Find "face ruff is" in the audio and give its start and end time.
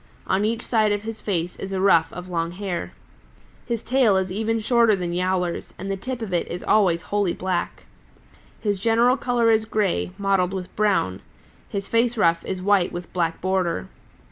11.87-12.63